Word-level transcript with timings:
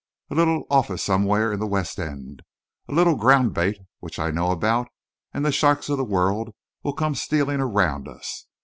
A 0.31 0.33
little 0.33 0.63
office 0.71 1.03
somewhere 1.03 1.53
in 1.53 1.59
the 1.59 1.67
West 1.67 1.99
End, 1.99 2.41
a 2.89 2.91
little 2.91 3.13
ground 3.15 3.53
bait 3.53 3.77
which 3.99 4.17
I 4.17 4.31
know 4.31 4.49
about, 4.49 4.87
and 5.31 5.45
the 5.45 5.51
sharks 5.51 5.89
of 5.89 5.97
the 5.97 6.03
world 6.03 6.55
will 6.81 6.93
come 6.93 7.13
stealing 7.13 7.59
around 7.59 8.07
us. 8.07 8.47